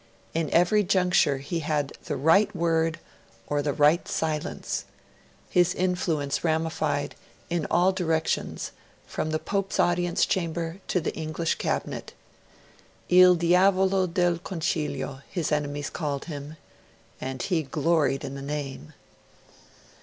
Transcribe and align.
In 0.33 0.49
every 0.49 0.81
juncture 0.81 1.37
he 1.37 1.59
had 1.59 1.93
the 2.05 2.15
right 2.17 2.55
word, 2.55 2.99
or 3.45 3.61
the 3.61 3.71
right 3.71 4.07
silence; 4.07 4.85
his 5.51 5.75
influence 5.75 6.43
ramified 6.43 7.13
in 7.51 7.67
all 7.69 7.91
directions, 7.91 8.71
from 9.05 9.29
the 9.29 9.37
Pope's 9.37 9.79
audience 9.79 10.25
chamber 10.25 10.79
to 10.87 11.01
the 11.01 11.13
English 11.15 11.53
Cabinet. 11.59 12.13
'Il 13.09 13.35
Diavolo 13.35 14.07
del 14.07 14.39
Concilio' 14.39 15.21
his 15.29 15.51
enemies 15.51 15.91
called 15.91 16.25
him; 16.25 16.57
and 17.21 17.43
he 17.43 17.61
gloried 17.61 18.23
in 18.25 18.33
the 18.33 18.41
name. 18.41 18.93